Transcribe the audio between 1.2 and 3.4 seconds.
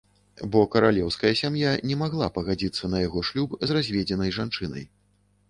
сям'я не магла пагадзіцца на яго